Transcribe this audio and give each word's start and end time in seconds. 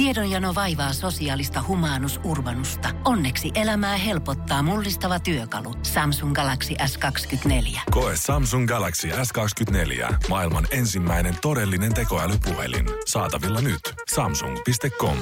Tiedonjano 0.00 0.54
vaivaa 0.54 0.92
sosiaalista 0.92 1.64
humanus 1.68 2.20
urbanusta. 2.24 2.88
Onneksi 3.04 3.50
elämää 3.54 3.96
helpottaa 3.96 4.62
mullistava 4.62 5.20
työkalu. 5.20 5.74
Samsung 5.82 6.34
Galaxy 6.34 6.74
S24. 6.74 7.80
Koe 7.90 8.12
Samsung 8.16 8.68
Galaxy 8.68 9.08
S24. 9.08 10.14
Maailman 10.28 10.66
ensimmäinen 10.70 11.34
todellinen 11.42 11.94
tekoälypuhelin. 11.94 12.86
Saatavilla 13.06 13.60
nyt. 13.60 13.80
Samsung.com. 14.14 15.16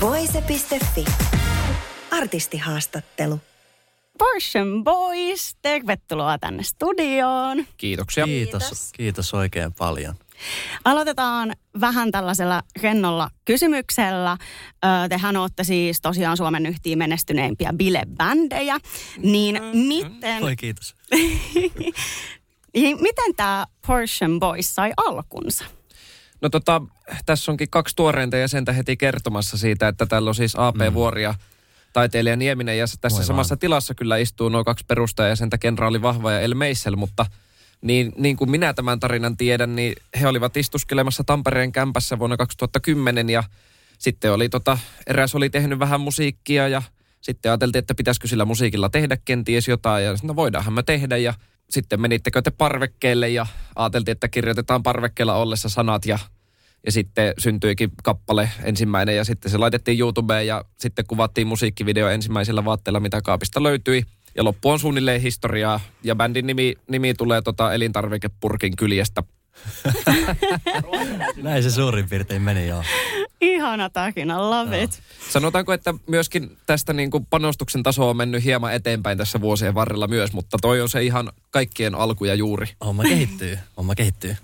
Voise.fi. 0.00 1.04
Artistihaastattelu. 2.10 3.40
Portion 4.18 4.84
Boys, 4.84 5.56
tervetuloa 5.62 6.38
tänne 6.38 6.62
studioon. 6.62 7.66
Kiitoksia. 7.76 8.24
Kiitos, 8.24 8.62
kiitos, 8.62 8.92
kiitos 8.92 9.34
oikein 9.34 9.72
paljon. 9.72 10.14
Aloitetaan 10.84 11.52
vähän 11.80 12.10
tällaisella 12.10 12.62
rennolla 12.82 13.30
kysymyksellä. 13.44 14.36
Ö, 14.84 15.08
tehän 15.08 15.36
olette 15.36 15.64
siis 15.64 16.00
tosiaan 16.00 16.36
Suomen 16.36 16.66
yhtiin 16.66 16.98
menestyneimpiä 16.98 17.72
bilebändejä. 17.76 18.78
Niin 19.18 19.60
miten, 19.72 20.42
Voi 20.42 20.56
kiitos. 20.56 20.94
niin 22.74 23.02
miten 23.02 23.34
tämä 23.36 23.66
Portion 23.86 24.40
Boys 24.40 24.74
sai 24.74 24.92
alkunsa? 24.96 25.64
No 26.40 26.48
tota, 26.50 26.82
tässä 27.26 27.52
onkin 27.52 27.70
kaksi 27.70 27.96
tuoreinta 27.96 28.36
jäsentä 28.36 28.72
heti 28.72 28.96
kertomassa 28.96 29.58
siitä, 29.58 29.88
että 29.88 30.06
täällä 30.06 30.28
on 30.28 30.34
siis 30.34 30.56
AP 30.56 30.76
Vuori 30.94 31.22
ja 31.22 31.34
taiteilija 31.92 32.36
Nieminen. 32.36 32.78
Ja 32.78 32.86
tässä 33.00 33.18
Moi 33.18 33.24
samassa 33.26 33.52
vaan. 33.52 33.58
tilassa 33.58 33.94
kyllä 33.94 34.16
istuu 34.16 34.48
nuo 34.48 34.64
kaksi 34.64 34.84
perustajajäsentä, 34.88 35.58
kenraali 35.58 36.02
Vahva 36.02 36.32
ja 36.32 36.40
El 36.40 36.54
Meissel, 36.54 36.96
mutta 36.96 37.26
niin, 37.80 38.12
niin 38.16 38.36
kuin 38.36 38.50
minä 38.50 38.74
tämän 38.74 39.00
tarinan 39.00 39.36
tiedän, 39.36 39.76
niin 39.76 39.94
he 40.20 40.26
olivat 40.28 40.56
istuskelemassa 40.56 41.24
Tampereen 41.24 41.72
kämpässä 41.72 42.18
vuonna 42.18 42.36
2010 42.36 43.30
ja 43.30 43.44
sitten 43.98 44.32
oli 44.32 44.48
tota, 44.48 44.78
eräs 45.06 45.34
oli 45.34 45.50
tehnyt 45.50 45.78
vähän 45.78 46.00
musiikkia 46.00 46.68
ja 46.68 46.82
sitten 47.20 47.50
ajateltiin, 47.52 47.78
että 47.78 47.94
pitäisikö 47.94 48.28
sillä 48.28 48.44
musiikilla 48.44 48.88
tehdä 48.88 49.16
kenties 49.24 49.68
jotain 49.68 50.04
ja 50.04 50.14
no 50.22 50.36
voidaanhan 50.36 50.74
me 50.74 50.82
tehdä 50.82 51.16
ja 51.16 51.34
sitten 51.70 52.00
menittekö 52.00 52.42
te 52.42 52.50
parvekkeelle 52.50 53.28
ja 53.28 53.46
ajateltiin, 53.76 54.12
että 54.12 54.28
kirjoitetaan 54.28 54.82
parvekkeella 54.82 55.34
ollessa 55.34 55.68
sanat 55.68 56.06
ja 56.06 56.18
ja 56.86 56.92
sitten 56.92 57.34
syntyikin 57.38 57.90
kappale 58.02 58.50
ensimmäinen 58.62 59.16
ja 59.16 59.24
sitten 59.24 59.50
se 59.50 59.58
laitettiin 59.58 59.98
YouTubeen 59.98 60.46
ja 60.46 60.64
sitten 60.78 61.04
kuvattiin 61.08 61.46
musiikkivideo 61.46 62.08
ensimmäisellä 62.08 62.64
vaatteella, 62.64 63.00
mitä 63.00 63.22
kaapista 63.22 63.62
löytyi. 63.62 64.04
Ja 64.36 64.44
loppu 64.44 64.70
on 64.70 64.78
suunnilleen 64.78 65.20
historiaa 65.20 65.80
ja 66.02 66.14
bändin 66.14 66.46
nimi, 66.46 66.74
nimi 66.88 67.14
tulee 67.14 67.42
tota 67.42 67.72
elintarvikepurkin 67.72 68.76
kyljestä. 68.76 69.22
Näin 71.42 71.62
se 71.62 71.70
suurin 71.70 72.08
piirtein 72.08 72.42
meni 72.42 72.68
joo. 72.68 72.84
Ihana 73.40 73.90
tarina, 73.90 74.50
love 74.50 74.82
it. 74.82 75.02
Sanotaanko, 75.30 75.72
että 75.72 75.94
myöskin 76.06 76.56
tästä 76.66 76.92
niin 76.92 77.10
kuin 77.10 77.26
panostuksen 77.26 77.82
taso 77.82 78.10
on 78.10 78.16
mennyt 78.16 78.44
hieman 78.44 78.74
eteenpäin 78.74 79.18
tässä 79.18 79.40
vuosien 79.40 79.74
varrella 79.74 80.06
myös, 80.06 80.32
mutta 80.32 80.58
toi 80.62 80.80
on 80.80 80.88
se 80.88 81.02
ihan 81.02 81.32
kaikkien 81.50 81.94
alku 81.94 82.24
ja 82.24 82.34
juuri. 82.34 82.66
Homma 82.84 83.02
kehittyy, 83.02 83.58
homma 83.76 83.94
kehittyy. 83.94 84.36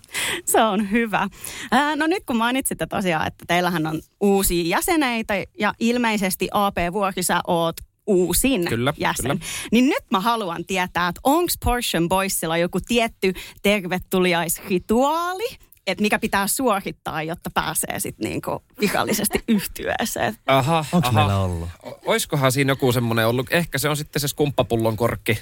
Se 0.45 0.63
on 0.63 0.91
hyvä. 0.91 1.29
Ää, 1.71 1.97
no 1.97 2.07
nyt 2.07 2.25
kun 2.27 2.37
mainitsitte 2.37 2.87
tosiaan, 2.87 3.27
että 3.27 3.45
teillähän 3.49 3.87
on 3.87 4.01
uusia 4.21 4.77
jäseneitä 4.77 5.35
ja 5.59 5.75
ilmeisesti 5.79 6.49
AP 6.53 6.77
Vuoki 6.93 7.23
sä 7.23 7.41
oot 7.47 7.77
uusin 8.11 8.65
Kyllä, 8.65 8.95
jäsen. 8.99 9.23
kyllä. 9.23 9.37
Niin 9.73 9.89
nyt 9.89 10.05
mä 10.11 10.21
haluan 10.21 10.65
tietää, 10.65 11.09
että 11.09 11.21
onko 11.25 11.53
Portion 11.65 12.09
Boysilla 12.09 12.57
joku 12.59 12.79
tietty 12.89 13.35
tervetuliaisrituaali, 13.63 15.57
että 15.87 16.03
mikä 16.03 16.19
pitää 16.19 16.47
suorittaa, 16.47 17.23
jotta 17.23 17.51
pääsee 17.55 18.01
sitten 18.01 18.31
niinku 18.31 18.63
virallisesti 18.81 19.45
yhtyeeseen. 19.49 20.37
Aha, 20.47 20.85
Onko 20.93 21.13
meillä 21.13 21.39
ollut? 21.39 21.69
O- 21.87 22.01
Oiskohan 22.05 22.53
siinä 22.53 22.71
joku 22.71 22.93
semmoinen 22.93 23.27
ollut? 23.27 23.47
Ehkä 23.53 23.79
se 23.79 23.89
on 23.89 23.97
sitten 23.97 24.21
se 24.21 24.29
skumppapullon 24.29 24.97
korkki. 24.97 25.39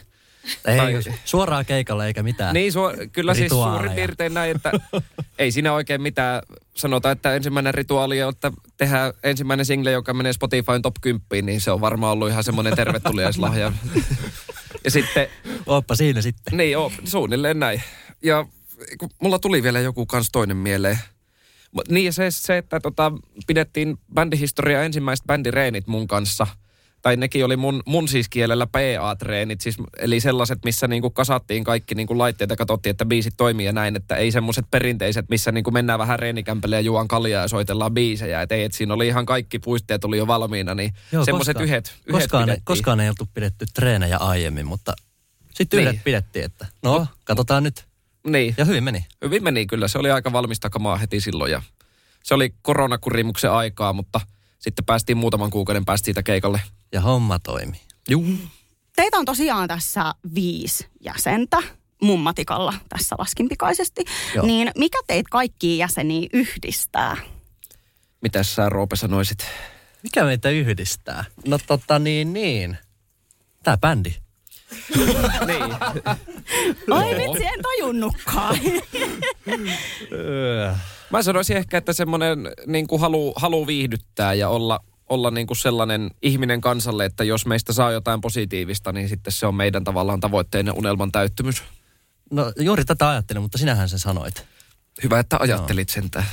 Ei, 0.67 0.77
Tai- 0.77 1.15
suoraan 1.25 1.67
keikalle 1.67 2.07
eikä 2.07 2.23
mitään. 2.23 2.55
Niin, 2.55 2.73
suo, 2.73 2.93
kyllä 3.13 3.35
siis 3.35 3.45
Rituaaleja. 3.45 3.79
suurin 3.79 3.97
piirtein 3.97 4.35
näin, 4.35 4.57
että 4.57 4.73
ei 5.39 5.53
siinä 5.53 5.73
oikein 5.73 6.03
mitään. 6.03 6.43
Sanotaan, 6.75 7.13
että 7.13 7.35
ensimmäinen 7.35 7.75
rituaali 7.75 8.23
on, 8.23 8.29
että 8.29 8.53
tehdään 8.77 9.13
ensimmäinen 9.23 9.67
single, 9.67 9.91
joka 9.93 10.15
menee 10.15 10.33
Spotifyn 10.33 10.83
top 10.83 10.95
10, 11.01 11.47
niin 11.47 11.61
se 11.61 11.71
on 11.71 11.81
varmaan 11.81 12.13
ollut 12.13 12.29
ihan 12.29 12.45
semmoinen 12.45 12.77
tervetuliaislahja. 12.77 13.73
ja 14.85 14.91
sitten, 14.91 15.29
Oppa 15.67 15.95
siinä 15.95 16.21
sitten. 16.23 16.57
niin 16.57 16.71
joo, 16.73 16.93
suunnilleen 17.05 17.59
näin. 17.59 17.83
Ja 18.23 18.47
kun 18.99 19.11
mulla 19.23 19.39
tuli 19.39 19.63
vielä 19.63 19.81
joku 19.81 20.07
kans 20.07 20.29
toinen 20.33 20.57
mieleen. 20.57 20.99
Niin 21.89 22.07
ja 22.07 22.13
se, 22.13 22.31
se 22.31 22.59
että 22.59 22.81
tota, 22.81 23.13
pidettiin 23.47 23.99
bändihistoria 24.15 24.83
ensimmäiset 24.83 25.27
bändireenit 25.27 25.87
mun 25.87 26.09
kanssa. 26.09 26.47
Tai 27.03 27.17
nekin 27.17 27.45
oli 27.45 27.57
mun, 27.57 27.83
mun 27.87 28.09
siis 28.09 28.29
kielellä 28.29 28.67
PA-treenit, 28.67 29.61
siis, 29.61 29.77
eli 29.99 30.21
sellaiset, 30.21 30.59
missä 30.65 30.89
niinku 30.89 31.11
kasattiin 31.11 31.65
kaikki 31.65 31.95
niinku 31.95 32.19
laitteet 32.19 32.51
ja 32.51 32.57
katsottiin, 32.57 32.91
että 32.91 33.07
biisit 33.07 33.35
toimii 33.37 33.67
ja 33.67 33.73
näin, 33.73 33.97
että 33.97 34.17
ei 34.17 34.31
semmoiset 34.33 34.65
perinteiset, 34.71 35.29
missä 35.29 35.53
niinku 35.53 35.71
mennään 35.71 35.99
vähän 35.99 36.19
reenikämpälle 36.19 36.77
ja 36.77 36.81
juon 36.81 37.09
kaljaa 37.09 37.43
ja 37.43 37.49
soitellaan 37.49 37.95
biisejä. 37.95 38.43
Et 38.43 38.53
ei, 38.53 38.65
et 38.65 38.73
siinä 38.73 38.95
oli 38.95 39.07
ihan 39.07 39.27
kaikki 39.27 39.59
puisteet 39.59 40.05
oli 40.05 40.19
jo 40.19 40.27
valmiina, 40.27 40.75
niin 40.75 40.93
semmoiset 41.25 41.55
koskaan- 41.57 41.65
yhdet, 41.65 41.95
yhdet 42.07 42.13
koskaan, 42.23 42.45
pidettiin. 42.45 42.65
koskaan 42.65 43.01
ei 43.01 43.09
oltu 43.09 43.29
pidetty 43.35 43.67
treenejä 43.75 44.17
aiemmin, 44.17 44.67
mutta 44.67 44.93
sitten 45.55 45.79
Niin. 45.79 45.89
yhdet 45.89 46.05
pidettiin, 46.05 46.45
että 46.45 46.67
no, 46.83 47.07
katsotaan 47.25 47.63
nyt. 47.63 47.85
Niin. 48.27 48.55
Ja 48.59 48.65
hyvin 48.65 48.85
meni. 48.85 49.07
Hyvin 49.25 49.45
meni 49.45 49.67
kyllä. 49.67 49.89
Se 49.89 49.99
oli 49.99 50.11
aika 50.11 50.33
valmista 50.33 50.71
kamaa 50.71 50.97
heti 50.97 51.21
silloin 51.21 51.53
ja 51.53 51.63
se 52.25 52.35
oli 52.35 52.55
koronakurimuksen 52.63 53.53
aikaa, 53.53 53.93
mutta 53.93 54.21
sitten 54.59 54.85
päästiin 54.85 55.17
muutaman 55.17 55.51
kuukauden 55.51 55.85
päästä 55.85 56.05
siitä 56.05 56.23
keikalle. 56.23 56.61
Ja 56.93 57.01
homma 57.01 57.39
toimi. 57.39 57.81
Juu. 58.09 58.25
Teitä 58.97 59.17
on 59.17 59.25
tosiaan 59.25 59.69
tässä 59.69 60.15
viisi 60.35 60.87
jäsentä 61.01 61.63
mun 62.03 62.21
matikalla 62.21 62.75
tässä 62.89 63.17
laskin 63.19 63.49
pikaisesti. 63.49 64.05
Joo. 64.35 64.47
Niin 64.47 64.71
mikä 64.77 64.99
teitä 65.07 65.29
kaikkia 65.31 65.77
jäseniä 65.77 66.29
yhdistää? 66.33 67.17
Mitäs 68.21 68.55
sä 68.55 68.69
Roope 68.69 68.97
sanoisit? 68.97 69.39
Mikä 70.03 70.25
meitä 70.25 70.51
yhdistää? 70.51 71.25
No 71.47 71.59
tota 71.67 71.99
niin, 71.99 72.33
niin. 72.33 72.79
Tää 73.63 73.77
bändi. 73.77 74.11
niin. 75.47 75.63
Ai 76.91 77.17
vitsi, 77.17 77.47
en 77.47 77.63
tajunnutkaan. 77.63 78.59
Mä 81.11 81.23
sanoisin 81.23 81.57
ehkä, 81.57 81.79
että 81.79 81.93
semmoinen 81.93 82.39
niin 82.67 82.87
kuin 82.87 83.01
halu, 83.01 83.33
halu 83.37 83.67
viihdyttää 83.67 84.35
ja 84.35 84.49
olla, 84.49 84.81
olla 85.09 85.31
niin 85.31 85.47
kuin 85.47 85.57
sellainen 85.57 86.11
ihminen 86.23 86.61
kansalle, 86.61 87.05
että 87.05 87.25
jos 87.25 87.47
meistä 87.47 87.73
saa 87.73 87.93
jotain 87.93 88.21
positiivista, 88.21 88.93
niin 88.93 89.09
sitten 89.09 89.33
se 89.33 89.47
on 89.47 89.55
meidän 89.55 89.85
tavallaan 89.85 90.21
tavoitteen 90.21 90.67
ja 90.67 90.73
unelman 90.73 91.13
täyttymys. 91.13 91.63
No 92.31 92.53
juuri 92.61 92.85
tätä 92.85 93.09
ajattelin, 93.09 93.43
mutta 93.43 93.59
sinähän 93.59 93.89
sen 93.89 93.99
sanoit. 93.99 94.45
Hyvä, 95.03 95.19
että 95.19 95.37
ajattelit 95.41 95.89
sentään. 95.89 96.27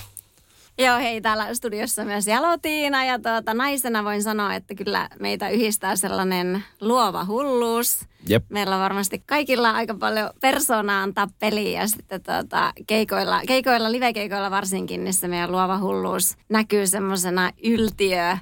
Joo, 0.77 0.97
hei, 0.97 1.21
täällä 1.21 1.53
studiossa 1.53 2.05
myös 2.05 2.27
Jalotiina 2.27 3.05
ja 3.05 3.19
tuota, 3.19 3.53
naisena 3.53 4.03
voin 4.03 4.23
sanoa, 4.23 4.55
että 4.55 4.75
kyllä 4.75 5.09
meitä 5.19 5.49
yhdistää 5.49 5.95
sellainen 5.95 6.63
luova 6.81 7.25
hulluus. 7.25 7.99
Jep. 8.27 8.45
Meillä 8.49 8.75
on 8.75 8.81
varmasti 8.81 9.23
kaikilla 9.25 9.71
aika 9.71 9.93
paljon 9.93 10.29
persoonaa 10.41 11.03
antaa 11.03 11.27
peliin 11.39 11.73
ja 11.73 11.87
sitten 11.87 12.23
tuota, 12.23 12.73
keikoilla, 12.87 13.41
keikoilla, 13.47 13.91
live-keikoilla 13.91 14.51
varsinkin, 14.51 15.03
niin 15.03 15.13
se 15.13 15.27
meidän 15.27 15.51
luova 15.51 15.79
hulluus 15.79 16.35
näkyy 16.49 16.87
semmoisena 16.87 17.51
yltiö 17.63 18.37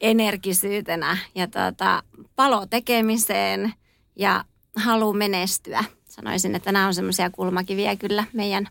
energisyytenä 0.00 1.18
ja 1.34 1.46
tuota, 1.46 2.02
palo 2.36 2.66
tekemiseen 2.66 3.72
ja 4.16 4.44
halu 4.76 5.12
menestyä. 5.12 5.84
Sanoisin, 6.08 6.54
että 6.54 6.72
nämä 6.72 6.86
on 6.86 6.94
semmoisia 6.94 7.30
kulmakiviä 7.30 7.96
kyllä 7.96 8.24
meidän, 8.32 8.68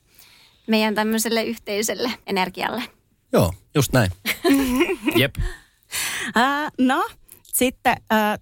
meidän 0.68 0.96
tämmöiselle 0.96 1.44
yhteiselle 1.44 2.12
energialle. 2.28 2.84
Joo, 3.34 3.54
just 3.76 3.94
näin. 3.94 4.12
Jep. 5.22 5.36
Ää, 6.36 6.70
no, 6.80 7.10
sitten 7.56 7.96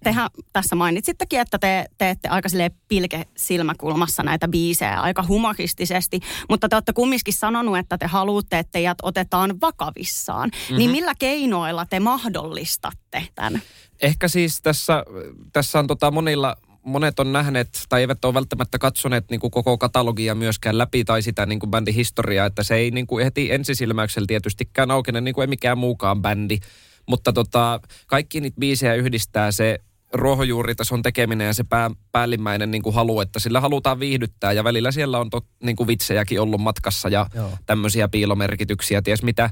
tehän 0.04 0.30
tässä 0.52 0.76
mainitsittekin, 0.76 1.40
että 1.40 1.58
te 1.58 1.86
teette 1.98 2.28
aika 2.28 2.48
pilke 2.88 3.24
silmäkulmassa 3.36 4.22
näitä 4.22 4.48
biisejä 4.48 5.00
aika 5.00 5.24
humoristisesti, 5.28 6.20
mutta 6.48 6.68
te 6.68 6.76
olette 6.76 6.92
kumminkin 6.92 7.34
sanonut, 7.34 7.78
että 7.78 7.98
te 7.98 8.06
haluatte, 8.06 8.58
että 8.58 8.72
teidät 8.72 8.98
otetaan 9.02 9.60
vakavissaan. 9.60 10.50
Mm-hmm. 10.54 10.76
Niin 10.78 10.90
millä 10.90 11.12
keinoilla 11.18 11.86
te 11.86 12.00
mahdollistatte 12.00 13.28
tämän? 13.34 13.62
Ehkä 14.02 14.28
siis 14.28 14.62
tässä, 14.62 15.04
tässä 15.52 15.78
on 15.78 15.86
tota 15.86 16.10
monilla, 16.10 16.56
monet 16.82 17.20
on 17.20 17.32
nähneet 17.32 17.84
tai 17.88 18.00
eivät 18.00 18.24
ole 18.24 18.34
välttämättä 18.34 18.78
katsoneet 18.78 19.30
niin 19.30 19.40
kuin 19.40 19.50
koko 19.50 19.78
katalogia 19.78 20.34
myöskään 20.34 20.78
läpi 20.78 21.04
tai 21.04 21.22
sitä 21.22 21.46
niin 21.46 21.60
kuin 21.60 21.70
bändin 21.70 21.94
historiaa, 21.94 22.46
että 22.46 22.62
se 22.62 22.74
ei 22.74 22.90
niin 22.90 23.06
kuin 23.06 23.24
heti 23.24 23.52
ensisilmäyksellä 23.52 24.26
tietystikään 24.26 24.90
aukene 24.90 25.20
niin 25.20 25.34
kuin 25.34 25.42
ei 25.42 25.46
mikään 25.46 25.78
muukaan 25.78 26.22
bändi. 26.22 26.58
Mutta 27.06 27.32
tota, 27.32 27.80
kaikki 28.06 28.40
niitä 28.40 28.60
biisejä 28.60 28.94
yhdistää 28.94 29.52
se 29.52 29.78
ruohonjuuritason 30.12 31.02
tekeminen 31.02 31.46
ja 31.46 31.54
se 31.54 31.64
pää, 31.64 31.90
päällimmäinen 32.12 32.70
niin 32.70 32.82
kuin 32.82 32.94
halu, 32.94 33.20
että 33.20 33.38
sillä 33.38 33.60
halutaan 33.60 34.00
viihdyttää 34.00 34.52
ja 34.52 34.64
välillä 34.64 34.92
siellä 34.92 35.18
on 35.18 35.30
tot, 35.30 35.46
niin 35.62 35.76
kuin 35.76 35.86
vitsejäkin 35.86 36.40
ollut 36.40 36.60
matkassa 36.60 37.08
ja 37.08 37.26
Joo. 37.34 37.50
tämmöisiä 37.66 38.08
piilomerkityksiä, 38.08 39.02
ties 39.02 39.22
mitä. 39.22 39.50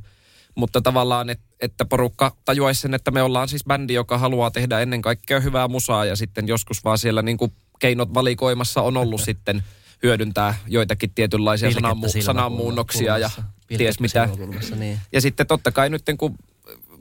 Mutta 0.54 0.80
tavallaan, 0.80 1.30
että 1.30 1.52
että 1.62 1.84
porukka 1.84 2.36
tajuaisi 2.44 2.80
sen, 2.80 2.94
että 2.94 3.10
me 3.10 3.22
ollaan 3.22 3.48
siis 3.48 3.64
bändi, 3.64 3.94
joka 3.94 4.18
haluaa 4.18 4.50
tehdä 4.50 4.80
ennen 4.80 5.02
kaikkea 5.02 5.40
hyvää 5.40 5.68
musaa 5.68 6.04
ja 6.04 6.16
sitten 6.16 6.48
joskus 6.48 6.84
vaan 6.84 6.98
siellä 6.98 7.22
niin 7.22 7.36
kuin 7.36 7.52
keinot 7.78 8.14
valikoimassa 8.14 8.82
on 8.82 8.96
ollut 8.96 9.20
sitten 9.20 9.62
hyödyntää 10.02 10.54
joitakin 10.66 11.14
tietynlaisia 11.14 11.68
sananmu- 11.68 12.22
sananmuunnoksia 12.22 13.18
ja 13.18 13.30
ties 13.78 14.00
mitä. 14.00 14.28
Niin. 14.76 14.98
Ja 15.12 15.20
sitten 15.20 15.46
totta 15.46 15.72
kai 15.72 15.90
nyt 15.90 16.02
kun 16.18 16.34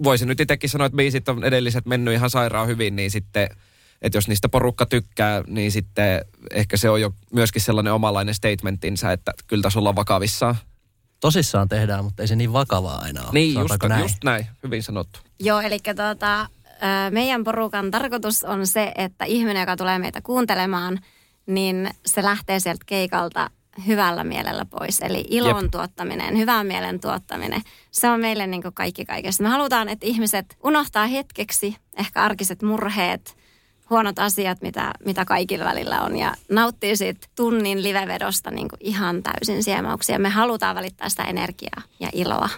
voisin 0.04 0.28
nyt 0.28 0.40
itsekin 0.40 0.70
sanoa, 0.70 0.86
että 0.86 0.96
biisit 0.96 1.30
on 1.30 1.44
edelliset 1.44 1.86
mennyt 1.86 2.14
ihan 2.14 2.30
sairaan 2.30 2.68
hyvin, 2.68 2.96
niin 2.96 3.12
sitten, 3.12 3.50
että 4.02 4.18
jos 4.18 4.28
niistä 4.28 4.50
porukka 4.50 4.86
tykkää, 4.86 5.44
niin 5.48 5.72
sitten 5.72 6.26
ehkä 6.52 6.78
se 6.78 6.90
on 6.90 7.02
jo 7.02 7.14
myöskin 7.34 7.62
sellainen 7.62 7.94
omalainen 7.94 8.36
statementinsa, 8.36 9.12
että 9.12 9.32
kyllä 9.48 9.62
tässä 9.62 9.80
ollaan 9.80 9.96
vakavissaan. 9.96 10.56
Tosissaan 11.20 11.70
tehdään, 11.70 12.04
mutta 12.04 12.24
ei 12.24 12.28
se 12.28 12.36
niin 12.36 12.54
vakavaa 12.54 13.00
aina 13.00 13.22
ole. 13.22 13.30
Niin, 13.34 13.60
just, 13.60 13.84
näin? 13.90 14.02
just 14.02 14.24
näin, 14.24 14.46
hyvin 14.64 14.84
sanottu. 14.84 15.20
Joo, 15.40 15.60
eli 15.62 15.80
tota, 15.80 16.42
ö, 16.42 16.46
meidän 17.12 17.44
porukan 17.44 17.92
tarkoitus 17.92 18.44
on 18.44 18.68
se, 18.68 18.92
että 18.96 19.26
ihminen, 19.26 19.60
joka 19.60 19.78
tulee 19.78 20.00
meitä 20.00 20.22
kuuntelemaan, 20.22 21.00
niin 21.46 21.90
se 22.06 22.24
lähtee 22.24 22.60
sieltä 22.60 22.84
keikalta 22.86 23.50
hyvällä 23.88 24.24
mielellä 24.24 24.66
pois. 24.66 25.00
Eli 25.00 25.26
ilon 25.30 25.64
Jep. 25.64 25.72
tuottaminen, 25.72 26.38
hyvän 26.38 26.68
mielen 26.68 27.00
tuottaminen, 27.00 27.62
se 27.92 28.10
on 28.10 28.20
meille 28.20 28.48
niin 28.48 28.62
kuin 28.62 28.74
kaikki 28.74 29.06
kaikessa. 29.06 29.44
Me 29.44 29.50
halutaan, 29.50 29.90
että 29.90 30.06
ihmiset 30.06 30.58
unohtaa 30.64 31.08
hetkeksi 31.08 31.76
ehkä 31.98 32.22
arkiset 32.22 32.62
murheet, 32.62 33.38
huonot 33.90 34.20
asiat, 34.20 34.62
mitä, 34.62 34.94
mitä 35.06 35.26
kaikilla 35.26 35.66
välillä 35.66 36.02
on 36.02 36.18
ja 36.18 36.34
nauttii 36.50 36.98
siitä 36.98 37.28
tunnin 37.36 37.84
livevedosta 37.84 38.52
niin 38.52 38.70
kuin 38.70 38.80
ihan 38.80 39.24
täysin 39.24 39.64
siemauksia. 39.64 40.20
Me 40.20 40.30
halutaan 40.30 40.76
välittää 40.76 41.10
sitä 41.10 41.24
energiaa 41.24 41.82
ja 42.00 42.10
iloa. 42.14 42.50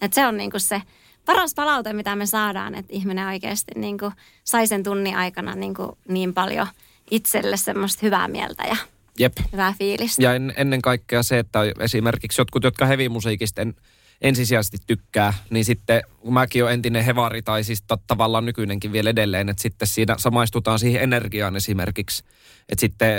Et 0.00 0.12
se 0.12 0.26
on 0.26 0.36
niin 0.36 0.50
kuin 0.50 0.60
se 0.60 0.82
paras 1.26 1.54
palaute, 1.54 1.92
mitä 1.92 2.16
me 2.16 2.26
saadaan, 2.26 2.74
että 2.74 2.92
ihminen 2.92 3.28
oikeasti 3.28 3.72
niin 3.76 3.98
kuin 3.98 4.12
sai 4.44 4.66
sen 4.66 4.82
tunnin 4.82 5.16
aikana 5.16 5.54
niin, 5.54 5.74
kuin 5.74 5.90
niin 6.08 6.34
paljon 6.34 6.66
itselle 7.10 7.56
semmoista 7.56 8.00
hyvää 8.02 8.28
mieltä 8.28 8.62
ja 8.66 8.76
Jep. 9.20 9.32
hyvää 9.52 9.74
fiilistä. 9.78 10.22
Ja 10.22 10.34
en, 10.34 10.52
ennen 10.56 10.82
kaikkea 10.82 11.22
se, 11.22 11.38
että 11.38 11.60
esimerkiksi 11.80 12.40
jotkut, 12.40 12.64
jotka 12.64 12.86
heavy-musiikista 12.86 13.62
en, 13.62 13.74
ensisijaisesti 14.20 14.78
tykkää, 14.86 15.34
niin 15.50 15.64
sitten 15.64 16.02
kun 16.18 16.32
mäkin 16.32 16.62
olen 16.62 16.74
entinen 16.74 17.04
hevari 17.04 17.42
tai 17.42 17.64
siis 17.64 17.82
ta- 17.82 17.98
tavallaan 18.06 18.46
nykyinenkin 18.46 18.92
vielä 18.92 19.10
edelleen, 19.10 19.48
että 19.48 19.62
sitten 19.62 19.88
siinä 19.88 20.14
samaistutaan 20.18 20.78
siihen 20.78 21.02
energiaan 21.02 21.56
esimerkiksi. 21.56 22.24
Että 22.68 22.80
sitten, 22.80 23.18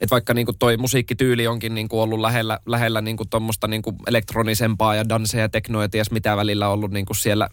että 0.00 0.10
vaikka 0.10 0.34
niinku 0.34 0.52
toi 0.52 0.76
musiikkityyli 0.76 1.46
onkin 1.46 1.74
niinku 1.74 2.00
ollut 2.00 2.20
lähellä, 2.20 2.58
lähellä 2.66 3.00
niinku 3.00 3.24
tuommoista 3.24 3.68
niinku 3.68 3.94
elektronisempaa 4.06 4.94
ja 4.94 5.08
dansea 5.08 5.40
ja 5.40 5.48
teknoa 5.48 5.82
ja 5.82 5.88
ties 5.88 6.10
mitä 6.10 6.36
välillä 6.36 6.68
ollut 6.68 6.90
niinku 6.90 7.14
siellä 7.14 7.48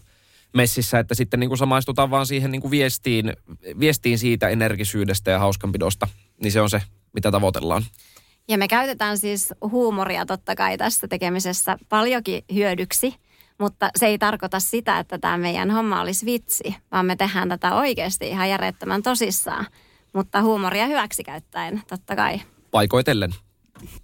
messissä, 0.54 0.98
että 0.98 1.14
sitten 1.14 1.40
niinku 1.40 1.56
samaistutaan 1.56 2.10
vaan 2.10 2.26
siihen 2.26 2.50
niinku 2.50 2.70
viestiin, 2.70 3.32
viestiin 3.80 4.18
siitä 4.18 4.48
energisyydestä 4.48 5.30
ja 5.30 5.38
hauskanpidosta, 5.38 6.08
niin 6.42 6.52
se 6.52 6.60
on 6.60 6.70
se, 6.70 6.82
mitä 7.12 7.30
tavoitellaan. 7.30 7.82
Ja 8.48 8.58
me 8.58 8.68
käytetään 8.68 9.18
siis 9.18 9.54
huumoria 9.62 10.26
totta 10.26 10.56
kai 10.56 10.78
tässä 10.78 11.08
tekemisessä 11.08 11.76
paljonkin 11.88 12.44
hyödyksi, 12.54 13.14
mutta 13.58 13.90
se 13.96 14.06
ei 14.06 14.18
tarkoita 14.18 14.60
sitä, 14.60 14.98
että 14.98 15.18
tämä 15.18 15.38
meidän 15.38 15.70
homma 15.70 16.00
olisi 16.00 16.26
vitsi, 16.26 16.74
vaan 16.92 17.06
me 17.06 17.16
tehdään 17.16 17.48
tätä 17.48 17.74
oikeasti 17.74 18.28
ihan 18.28 18.50
järjettömän 18.50 19.02
tosissaan. 19.02 19.66
Mutta 20.12 20.42
huumoria 20.42 20.86
hyväksi 20.86 21.24
käyttäen, 21.24 21.82
totta 21.88 22.16
kai. 22.16 22.40
Paikoitellen. 22.70 23.34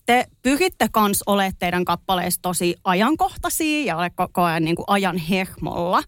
Te 0.06 0.26
pyritte 0.42 0.88
kans 0.92 1.22
olemaan 1.26 1.52
teidän 1.58 1.84
kappaleissa 1.84 2.42
tosi 2.42 2.76
ajankohtaisia 2.84 3.86
ja 3.86 3.96
ole 3.96 4.10
koko 4.10 4.42
ajan 4.42 4.64
niin 4.64 4.76
kuin 4.76 4.84
ajan 4.88 5.16
hehmolla, 5.16 6.02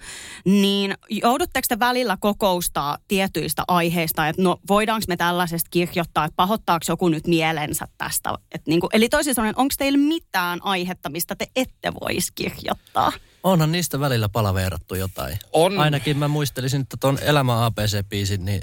niin 0.45 0.95
joudutteko 1.11 1.65
te 1.69 1.79
välillä 1.79 2.17
kokoustaa 2.21 2.99
tietyistä 3.09 3.65
aiheista, 3.69 4.29
että 4.29 4.43
no 4.43 4.61
voidaanko 4.69 5.05
me 5.09 5.17
tällaisesta 5.17 5.69
kirjoittaa, 5.71 6.25
että 6.25 6.37
pahoittaako 6.37 6.85
joku 6.89 7.09
nyt 7.09 7.27
mielensä 7.27 7.89
tästä? 7.99 8.35
Et 8.53 8.67
niin 8.67 8.81
kuin, 8.81 8.91
eli 8.93 9.09
toisin 9.09 9.35
sanoen, 9.35 9.55
onko 9.57 9.75
teillä 9.79 9.99
mitään 9.99 10.59
aihetta, 10.63 11.09
mistä 11.09 11.37
te 11.37 11.47
ette 11.57 11.93
voisi 12.01 12.33
kirjoittaa? 12.35 13.13
Onhan 13.43 13.73
niistä 13.73 14.01
välillä 14.01 14.29
palaveerattu 14.29 14.95
jotain. 14.95 15.39
On. 15.53 15.79
Ainakin 15.79 16.19
mä 16.19 16.29
muistelisin, 16.29 16.81
että 16.81 16.97
tuon 17.01 17.19
Elämä 17.23 17.67
ABC-biisin, 17.67 18.45
niin 18.45 18.61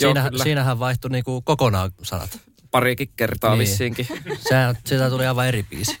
Joo, 0.00 0.12
siinä, 0.12 0.30
kyllä. 0.30 0.44
siinähän 0.44 0.78
vaihtui 0.78 1.10
niinku 1.10 1.42
kokonaan 1.42 1.90
sanat. 2.02 2.40
Parikin 2.74 3.08
kertaa 3.16 3.50
Niin. 3.50 3.58
vissiinkin. 3.58 4.06
Sehän, 4.48 4.74
siitä 4.84 5.10
tuli 5.10 5.26
aivan 5.26 5.48
eri 5.48 5.62
biisi. 5.62 5.98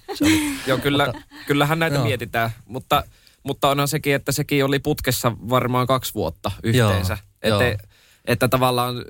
Joo, 0.66 0.78
kyllä, 0.78 1.12
kyllähän 1.46 1.78
näitä 1.78 1.96
Joo. 1.96 2.04
mietitään, 2.04 2.50
mutta, 2.66 3.04
mutta 3.42 3.70
onhan 3.70 3.88
sekin, 3.88 4.14
että 4.14 4.32
sekin 4.32 4.64
oli 4.64 4.78
putkessa 4.78 5.32
varmaan 5.48 5.86
kaksi 5.86 6.14
vuotta 6.14 6.50
yhteensä. 6.62 7.18
Joo, 7.44 7.54
Että, 7.54 7.64
joo. 7.64 7.78
että 8.24 8.48
tavallaan 8.48 8.96
äh, 8.96 9.02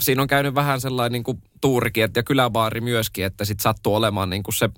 siinä 0.00 0.22
on 0.22 0.28
käynyt 0.28 0.54
vähän 0.54 0.80
sellainen 0.80 1.12
niin 1.12 1.24
kuin 1.24 1.42
tuurikin, 1.60 2.04
että, 2.04 2.18
ja 2.18 2.24
kyläbaari 2.24 2.80
myöskin, 2.80 3.24
että 3.24 3.44
sitten 3.44 3.62
sattuu 3.62 3.94
olemaan 3.94 4.30
niin 4.30 4.42
kuin 4.42 4.54
se 4.54 4.70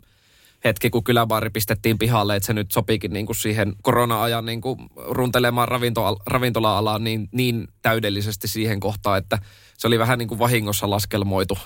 hetki, 0.65 0.91
kun 0.91 1.05
kyläbaari 1.05 1.51
pistettiin 1.51 1.99
pihalle, 1.99 2.37
että 2.37 2.47
se 2.47 2.53
nyt 2.53 2.71
sopiikin 2.71 3.13
niin 3.13 3.27
kuin 3.27 3.37
siihen 3.37 3.73
korona-ajan 3.83 4.45
niin 4.45 4.61
kuin 4.61 4.79
runtelemaan 4.97 5.69
ravinto, 5.69 6.17
ravintola-alaan 6.27 7.05
niin, 7.05 7.29
niin 7.33 7.69
täydellisesti 7.83 8.49
siihen 8.49 8.81
kohtaan, 8.81 9.19
että 9.19 9.39
se 9.79 9.87
oli 9.87 9.99
vähän 9.99 10.19
niin 10.19 10.29
kuin 10.29 10.39
vahingossa 10.39 10.91
laskelmoitu. 10.91 11.59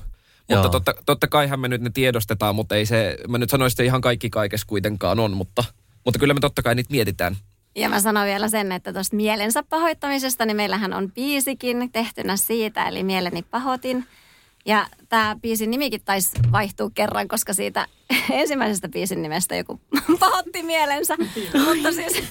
Joo. 0.48 0.62
Mutta 0.62 0.80
totta, 0.80 1.02
totta 1.06 1.26
kaihan 1.26 1.60
me 1.60 1.68
nyt 1.68 1.80
ne 1.80 1.90
tiedostetaan, 1.94 2.54
mutta 2.54 2.74
ei 2.74 2.86
se, 2.86 3.18
mä 3.28 3.38
nyt 3.38 3.50
sanoisin, 3.50 3.74
että 3.74 3.82
ihan 3.82 4.00
kaikki 4.00 4.30
kaikessa 4.30 4.66
kuitenkaan 4.66 5.20
on, 5.20 5.32
mutta, 5.32 5.64
mutta 6.04 6.18
kyllä 6.18 6.34
me 6.34 6.40
totta 6.40 6.62
kai 6.62 6.74
niitä 6.74 6.90
mietitään. 6.90 7.36
Ja 7.76 7.88
mä 7.88 8.00
sanon 8.00 8.26
vielä 8.26 8.48
sen, 8.48 8.72
että 8.72 8.92
tuosta 8.92 9.16
mielensä 9.16 9.62
pahoittamisesta, 9.62 10.46
niin 10.46 10.56
meillähän 10.56 10.92
on 10.92 11.12
biisikin 11.12 11.92
tehtynä 11.92 12.36
siitä, 12.36 12.88
eli 12.88 13.02
Mieleni 13.02 13.42
pahoitin. 13.42 14.06
Ja 14.66 14.86
tämä 15.08 15.36
biisin 15.42 15.70
nimikin 15.70 16.00
taisi 16.04 16.30
vaihtua 16.52 16.90
kerran, 16.94 17.28
koska 17.28 17.52
siitä 17.52 17.86
ensimmäisestä 18.30 18.88
biisin 18.88 19.22
nimestä 19.22 19.56
joku 19.56 19.80
pahoitti 20.20 20.62
mielensä. 20.62 21.16
Mutta 21.66 21.92
siis 21.92 22.22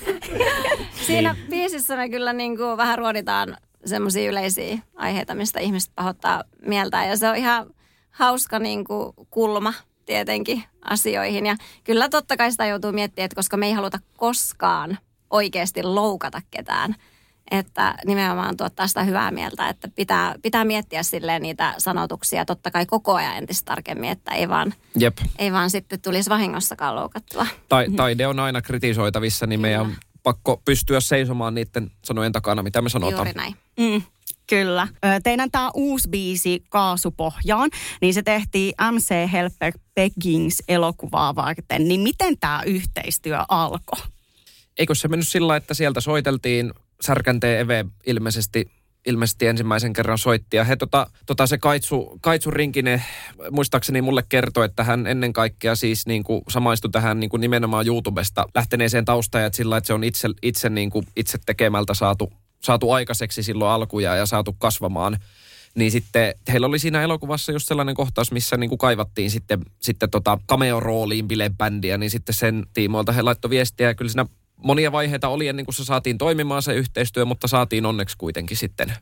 siinä 1.08 1.36
biisissä 1.50 1.96
me 1.96 2.10
kyllä 2.10 2.34
niin 2.34 2.58
kuin 2.58 2.78
vähän 2.78 2.98
ruoditaan 2.98 3.58
semmoisia 3.86 4.30
yleisiä 4.30 4.78
aiheita, 4.96 5.36
mistä 5.36 5.60
ihmiset 5.60 5.92
pahoittaa 5.96 6.44
mieltään. 6.66 7.10
Ja 7.10 7.18
se 7.18 7.30
on 7.30 7.36
ihan 7.36 7.66
hauska 8.16 8.60
niin 8.60 8.84
kuin 8.84 9.14
kulma 9.30 9.74
tietenkin 10.06 10.64
asioihin. 10.82 11.46
Ja 11.46 11.56
kyllä 11.84 12.10
totta 12.10 12.38
kai 12.38 12.52
sitä 12.52 12.66
joutuu 12.66 12.92
miettimään, 12.92 13.26
että 13.26 13.36
koska 13.36 13.58
me 13.58 13.66
ei 13.66 13.74
haluta 13.74 14.00
koskaan 14.18 14.98
oikeasti 15.30 15.84
loukata 15.84 16.42
ketään. 16.52 16.96
Että 17.52 17.96
nimenomaan 18.06 18.58
tuottaa 18.58 18.88
sitä 18.88 19.04
hyvää 19.04 19.32
mieltä, 19.32 19.70
että 19.70 19.88
pitää, 19.96 20.36
pitää 20.42 20.66
miettiä 20.66 21.04
silleen 21.04 21.42
niitä 21.42 21.74
sanotuksia 21.78 22.46
totta 22.46 22.72
kai 22.72 22.86
koko 22.86 23.14
ajan 23.14 23.38
entistä 23.38 23.66
tarkemmin, 23.66 24.10
että 24.10 24.32
ei 24.32 24.50
vaan, 24.50 24.74
Jep. 24.98 25.18
ei 25.38 25.52
vaan 25.52 25.70
sitten 25.70 26.02
tulisi 26.02 26.30
vahingossakaan 26.30 26.96
loukattua. 26.96 27.48
Tai, 27.70 27.88
taide 27.96 28.28
on 28.28 28.40
aina 28.40 28.62
kritisoitavissa, 28.62 29.48
niin 29.48 29.60
meidän 29.60 29.82
on 29.82 29.96
pakko 30.24 30.62
pystyä 30.66 31.00
seisomaan 31.00 31.56
niiden 31.56 31.92
sanojen 32.04 32.32
takana, 32.32 32.64
mitä 32.64 32.82
me 32.82 32.90
sanotaan. 32.90 33.28
Juuri 33.28 33.34
näin. 33.34 33.56
Mm, 33.78 34.02
kyllä. 34.48 34.88
Teidän 35.24 35.52
tämä 35.52 35.72
uusi 35.74 36.10
biisi 36.10 36.64
Kaasupohjaan, 36.70 37.70
niin 38.02 38.14
se 38.14 38.22
tehtiin 38.22 38.74
MC 38.92 39.32
Helper 39.32 39.74
Peggings 39.96 40.64
elokuvaa 40.68 41.36
varten. 41.36 41.88
Niin 41.88 42.02
miten 42.02 42.38
tämä 42.40 42.62
yhteistyö 42.66 43.38
alkoi? 43.50 44.02
Eikö 44.78 44.96
se 44.96 45.08
mennyt 45.08 45.28
sillä, 45.28 45.56
että 45.56 45.74
sieltä 45.74 46.02
soiteltiin, 46.02 46.74
Särkänteen 47.02 47.60
Eve 47.60 47.86
ilmeisesti, 48.06 48.72
ilmeisesti 49.06 49.48
ensimmäisen 49.48 49.94
kerran 49.94 50.18
soitti. 50.18 50.58
Ja 50.58 50.64
he 50.64 50.76
tota, 50.76 51.08
tota 51.26 51.48
se 51.48 51.58
Kaitsu, 51.58 52.18
Kaitsu 52.22 52.52
Rinkinen 52.52 53.04
muistaakseni 53.52 54.02
mulle 54.02 54.24
kertoi, 54.30 54.66
että 54.66 54.84
hän 54.84 55.08
ennen 55.08 55.34
kaikkea 55.34 55.76
siis 55.76 56.08
niin 56.08 56.24
kuin 56.24 56.42
samaistui 56.50 56.92
tähän 56.92 57.20
niin 57.20 57.30
kuin 57.30 57.42
nimenomaan 57.42 57.88
YouTubesta 57.88 58.46
lähteneeseen 58.56 59.06
taustaan, 59.06 59.46
että 59.46 59.58
sillä 59.58 59.78
että 59.78 59.88
se 59.88 59.94
on 59.94 60.04
itse, 60.04 60.28
itse, 60.42 60.70
niin 60.70 60.90
kuin, 60.90 61.08
itse 61.16 61.38
tekemältä 61.46 61.94
saatu, 61.94 62.34
saatu 62.66 62.92
aikaiseksi 62.92 63.44
silloin 63.44 63.72
alkuja 63.72 64.16
ja 64.16 64.26
saatu 64.26 64.54
kasvamaan. 64.54 65.18
Niin 65.76 65.92
sitten 65.92 66.34
heillä 66.52 66.68
oli 66.68 66.80
siinä 66.80 67.02
elokuvassa 67.02 67.52
just 67.52 67.68
sellainen 67.68 67.96
kohtaus, 67.96 68.32
missä 68.32 68.58
niin 68.58 68.70
kuin 68.70 68.80
kaivattiin 68.80 69.32
sitten, 69.32 69.62
sitten 69.82 70.10
tota 70.10 70.40
cameo-rooliin 70.52 71.28
bilebändiä, 71.28 71.98
niin 71.98 72.10
sitten 72.10 72.36
sen 72.36 72.66
tiimoilta 72.74 73.12
he 73.12 73.22
laittoi 73.22 73.50
viestiä 73.50 73.88
ja 73.88 73.96
kyllä 73.96 74.12
siinä 74.12 74.26
monia 74.58 74.92
vaiheita 74.92 75.28
oli 75.28 75.48
ennen 75.48 75.66
kuin 75.66 75.76
se 75.76 75.84
saatiin 75.84 76.18
toimimaan 76.18 76.62
se 76.62 76.74
yhteistyö, 76.74 77.26
mutta 77.26 77.48
saatiin 77.48 77.86
onneksi 77.86 78.18
kuitenkin 78.18 78.58
sitten. 78.58 78.94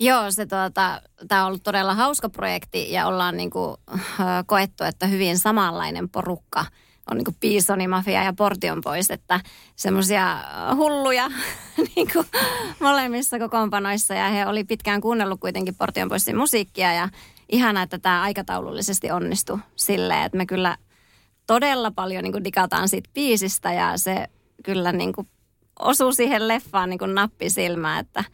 Joo, 0.00 0.30
se 0.30 0.46
tuota, 0.46 1.02
tämä 1.28 1.40
on 1.40 1.46
ollut 1.46 1.62
todella 1.62 1.94
hauska 1.94 2.28
projekti 2.28 2.92
ja 2.92 3.06
ollaan 3.06 3.36
niinku, 3.36 3.76
äh, 3.94 3.98
koettu, 4.46 4.84
että 4.84 5.06
hyvin 5.06 5.38
samanlainen 5.38 6.08
porukka 6.08 6.66
on 7.10 7.16
niinku 7.16 7.34
Piisoni, 7.40 7.88
Mafia 7.88 8.24
ja 8.24 8.32
Portion 8.32 8.80
pois, 8.80 9.10
että 9.10 9.40
semmoisia 9.76 10.38
hulluja 10.76 11.30
niinku, 11.96 12.24
molemmissa 12.80 13.38
kokoonpanoissa 13.38 14.14
ja 14.14 14.28
he 14.28 14.46
oli 14.46 14.64
pitkään 14.64 15.00
kuunnellut 15.00 15.40
kuitenkin 15.40 15.74
Portion 15.74 16.08
poissin 16.08 16.36
musiikkia 16.36 16.92
ja 16.92 17.08
ihana, 17.48 17.82
että 17.82 17.98
tämä 17.98 18.22
aikataulullisesti 18.22 19.10
onnistui 19.10 19.58
silleen, 19.76 20.22
että 20.22 20.38
me 20.38 20.46
kyllä 20.46 20.76
todella 21.46 21.90
paljon 21.90 22.24
niinku 22.24 22.44
digataan 22.44 22.88
siitä 22.88 23.10
biisistä 23.14 23.72
ja 23.72 23.98
se 23.98 24.26
kyllä 24.64 24.92
niinku 24.92 25.26
osuu 25.78 26.12
siihen 26.12 26.48
leffaan 26.48 26.90
niin 26.90 26.98
kuin 26.98 27.14
nappi 27.14 27.50
silmään, 27.50 28.00
että, 28.00 28.24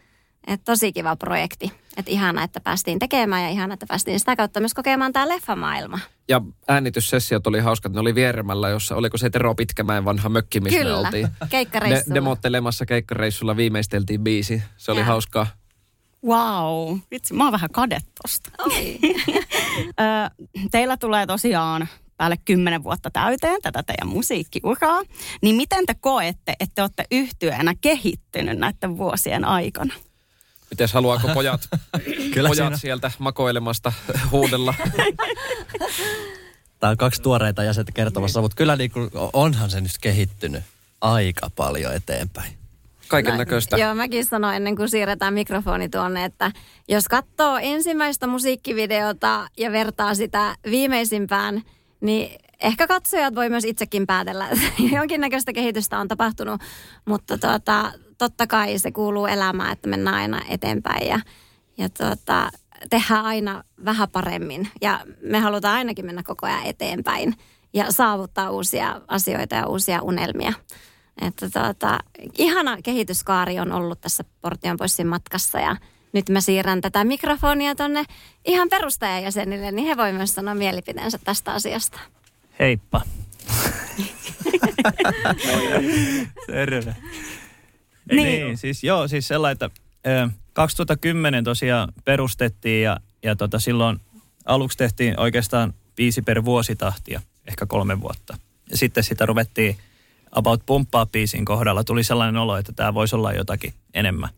että 0.46 0.64
tosi 0.64 0.92
kiva 0.92 1.16
projekti. 1.16 1.72
Että 1.96 2.10
ihana, 2.10 2.42
että 2.42 2.60
päästiin 2.60 2.98
tekemään 2.98 3.42
ja 3.42 3.48
ihana, 3.48 3.74
että 3.74 3.86
päästiin 3.86 4.18
sitä 4.18 4.36
kautta 4.36 4.60
myös 4.60 4.74
kokemaan 4.74 5.12
tämä 5.12 5.28
leffamaailma. 5.28 5.98
Ja 6.28 6.40
äänityssessiot 6.68 7.46
oli 7.46 7.60
hauskat. 7.60 7.92
Ne 7.92 8.00
oli 8.00 8.14
Vieremällä, 8.14 8.68
jossa 8.68 8.96
oliko 8.96 9.18
se 9.18 9.30
Tero 9.30 9.54
Pitkämäen 9.54 10.04
vanha 10.04 10.28
mökki, 10.28 10.60
missä 10.60 10.78
Kyllä, 10.78 10.92
me 10.92 10.98
oltiin. 11.06 11.28
keikkareissulla. 11.48 12.14
De- 12.14 12.14
demottelemassa 12.14 12.86
keikkareissulla 12.86 13.56
viimeisteltiin 13.56 14.20
biisi. 14.24 14.62
Se 14.76 14.92
oli 14.92 15.00
Joo. 15.00 15.06
hauskaa. 15.06 15.46
Wow, 16.26 16.98
vitsi, 17.10 17.34
mä 17.34 17.44
oon 17.44 17.52
vähän 17.52 17.70
kade 17.72 17.98
tosta. 18.22 18.50
Teillä 20.70 20.96
tulee 20.96 21.26
tosiaan 21.26 21.88
päälle 22.16 22.36
kymmenen 22.44 22.84
vuotta 22.84 23.10
täyteen 23.10 23.62
tätä 23.62 23.82
teidän 23.82 24.08
musiikkiuraa. 24.08 25.02
Niin 25.42 25.56
miten 25.56 25.86
te 25.86 25.94
koette, 26.00 26.54
että 26.60 26.72
te 26.74 26.82
olette 26.82 27.04
yhtyeenä 27.10 27.74
kehittynyt 27.80 28.58
näiden 28.58 28.98
vuosien 28.98 29.44
aikana? 29.44 29.94
Mites 30.70 30.92
haluaako 30.92 31.28
pojat, 31.34 31.60
Kyllä 32.34 32.48
pojat 32.48 32.66
siinä- 32.66 32.76
sieltä 32.76 33.10
makoilemasta 33.18 33.92
huudella? 34.30 34.74
Tää 36.80 36.90
on 36.90 36.96
kaksi 36.96 37.22
tuoreita 37.22 37.64
jäsentä 37.64 37.92
kertomassa, 37.92 38.40
mutta 38.40 38.54
kyllä 38.56 38.76
niin 38.76 38.90
kuin, 38.90 39.10
onhan 39.32 39.70
se 39.70 39.80
nyt 39.80 39.90
kehittynyt 40.00 40.62
aika 41.00 41.50
paljon 41.56 41.94
eteenpäin. 41.94 42.52
Kaiken 43.08 43.38
näköistä. 43.38 43.76
Joo, 43.76 43.94
mäkin 43.94 44.24
sanoin 44.24 44.56
ennen 44.56 44.76
kuin 44.76 44.88
siirretään 44.88 45.34
mikrofoni 45.34 45.88
tuonne, 45.88 46.24
että 46.24 46.52
jos 46.88 47.08
katsoo 47.08 47.58
ensimmäistä 47.62 48.26
musiikkivideota 48.26 49.48
ja 49.56 49.72
vertaa 49.72 50.14
sitä 50.14 50.56
viimeisimpään, 50.70 51.62
niin 52.00 52.38
ehkä 52.60 52.86
katsojat 52.86 53.34
voi 53.34 53.48
myös 53.48 53.64
itsekin 53.64 54.06
päätellä, 54.06 54.48
että 54.48 54.66
jonkinnäköistä 54.96 55.52
kehitystä 55.52 55.98
on 55.98 56.08
tapahtunut, 56.08 56.60
mutta 57.04 57.38
tuota, 57.38 57.92
totta 58.18 58.46
kai 58.46 58.78
se 58.78 58.92
kuuluu 58.92 59.26
elämään, 59.26 59.72
että 59.72 59.88
mennään 59.88 60.16
aina 60.16 60.40
eteenpäin 60.48 61.08
ja, 61.08 61.20
ja 61.78 61.88
tuota, 61.88 62.50
tehdään 62.90 63.24
aina 63.24 63.64
vähän 63.84 64.10
paremmin 64.10 64.68
ja 64.80 65.00
me 65.22 65.38
halutaan 65.38 65.74
ainakin 65.74 66.06
mennä 66.06 66.22
koko 66.22 66.46
ajan 66.46 66.64
eteenpäin 66.64 67.34
ja 67.72 67.92
saavuttaa 67.92 68.50
uusia 68.50 69.00
asioita 69.08 69.54
ja 69.54 69.66
uusia 69.66 70.02
unelmia. 70.02 70.52
Että 71.22 71.50
tuota, 71.50 71.98
ihana 72.38 72.76
kehityskaari 72.82 73.60
on 73.60 73.72
ollut 73.72 74.00
tässä 74.00 74.24
Portion 74.40 74.76
Poissin 74.76 75.06
matkassa 75.06 75.60
ja 75.60 75.76
nyt 76.12 76.28
mä 76.28 76.40
siirrän 76.40 76.80
tätä 76.80 77.04
mikrofonia 77.04 77.74
tonne 77.74 78.04
ihan 78.44 78.68
perustajajäsenille, 78.68 79.72
niin 79.72 79.88
he 79.88 79.96
voi 79.96 80.12
myös 80.12 80.34
sanoa 80.34 80.54
mielipiteensä 80.54 81.18
tästä 81.24 81.52
asiasta. 81.52 81.98
Heippa. 82.58 83.00
Terve. 86.46 86.96
Niin. 88.10 88.22
Niin. 88.22 88.46
niin, 88.46 88.56
siis 88.56 88.84
joo, 88.84 89.08
siis 89.08 89.28
sellainen, 89.28 89.52
että 89.52 89.70
ö, 90.06 90.28
2010 90.52 91.44
tosiaan 91.44 91.92
perustettiin 92.04 92.82
ja, 92.82 92.96
ja 93.22 93.36
tota, 93.36 93.58
silloin 93.58 94.00
aluksi 94.44 94.78
tehtiin 94.78 95.20
oikeastaan 95.20 95.74
viisi 95.98 96.22
per 96.22 96.44
vuositahtia, 96.44 97.20
ehkä 97.46 97.66
kolme 97.66 98.00
vuotta. 98.00 98.38
Ja 98.70 98.76
sitten 98.76 99.04
sitä 99.04 99.26
ruvettiin 99.26 99.76
about 100.32 100.62
pumppaa 100.66 101.06
biisin 101.06 101.44
kohdalla. 101.44 101.84
Tuli 101.84 102.04
sellainen 102.04 102.36
olo, 102.42 102.56
että 102.56 102.72
tämä 102.72 102.94
voisi 102.94 103.16
olla 103.16 103.32
jotakin 103.32 103.74
enemmän. 103.94 104.30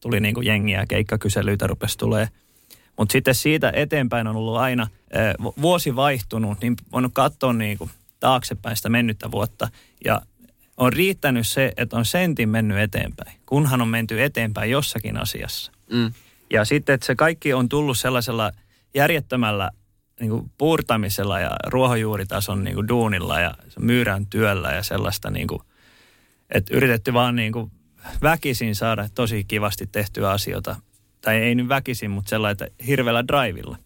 Tuli 0.00 0.20
niin 0.20 0.34
kuin 0.34 0.46
jengiä, 0.46 0.86
keikkakyselyitä 0.86 1.66
rupesi 1.66 1.98
tulee. 1.98 2.28
Mutta 2.98 3.12
sitten 3.12 3.34
siitä 3.34 3.72
eteenpäin 3.74 4.26
on 4.26 4.36
ollut 4.36 4.56
aina 4.56 4.88
ö, 5.14 5.52
vuosi 5.62 5.96
vaihtunut, 5.96 6.60
niin 6.60 6.76
voinut 6.92 7.12
katsoa 7.14 7.52
niin 7.52 7.78
kuin 7.78 7.90
taaksepäin 8.20 8.76
sitä 8.76 8.88
mennyttä 8.88 9.30
vuotta. 9.30 9.68
Ja 10.04 10.22
on 10.76 10.92
riittänyt 10.92 11.48
se, 11.48 11.72
että 11.76 11.96
on 11.96 12.04
sentin 12.04 12.48
mennyt 12.48 12.78
eteenpäin, 12.78 13.32
kunhan 13.46 13.82
on 13.82 13.88
menty 13.88 14.22
eteenpäin 14.22 14.70
jossakin 14.70 15.16
asiassa. 15.16 15.72
Mm. 15.92 16.12
Ja 16.50 16.64
sitten, 16.64 16.94
että 16.94 17.06
se 17.06 17.14
kaikki 17.14 17.52
on 17.52 17.68
tullut 17.68 17.98
sellaisella 17.98 18.52
järjettömällä 18.94 19.70
niin 20.20 20.30
kuin 20.30 20.50
puurtamisella 20.58 21.40
ja 21.40 21.50
ruohonjuuritason 21.66 22.64
niin 22.64 22.74
kuin 22.74 22.88
duunilla 22.88 23.40
ja 23.40 23.54
myyrän 23.78 24.26
työllä 24.26 24.72
ja 24.72 24.82
sellaista, 24.82 25.30
niin 25.30 25.46
kuin, 25.46 25.62
että 26.50 26.76
yritetty 26.76 27.12
vaan 27.12 27.36
niin 27.36 27.52
kuin 27.52 27.72
väkisin 28.22 28.74
saada 28.74 29.08
tosi 29.14 29.44
kivasti 29.44 29.86
tehtyä 29.86 30.30
asioita. 30.30 30.76
Tai 31.20 31.36
ei 31.36 31.54
nyt 31.54 31.68
väkisin, 31.68 32.10
mutta 32.10 32.28
sellainen, 32.28 32.52
että 32.52 32.84
hirveällä 32.86 33.24
drivilla. 33.26 33.76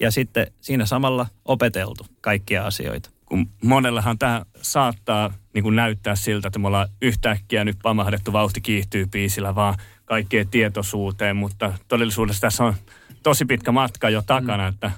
Ja 0.00 0.10
sitten 0.10 0.52
siinä 0.60 0.86
samalla 0.86 1.26
opeteltu 1.44 2.06
kaikkia 2.20 2.66
asioita. 2.66 3.10
kun 3.26 3.50
monellahan 3.62 4.18
tämä 4.18 4.42
saattaa 4.62 5.32
niin 5.54 5.62
kuin 5.62 5.76
näyttää 5.76 6.14
siltä, 6.14 6.48
että 6.48 6.58
me 6.58 6.66
ollaan 6.66 6.88
yhtäkkiä 7.02 7.64
nyt 7.64 7.76
pamahdettu 7.82 8.32
vauhti 8.32 8.60
kiihtyy 8.60 9.06
biisillä 9.06 9.54
vaan 9.54 9.74
kaikkeen 10.04 10.48
tietoisuuteen, 10.48 11.36
mutta 11.36 11.72
todellisuudessa 11.88 12.40
tässä 12.40 12.64
on 12.64 12.74
tosi 13.22 13.44
pitkä 13.44 13.72
matka 13.72 14.10
jo 14.10 14.22
takana, 14.26 14.66
että 14.66 14.90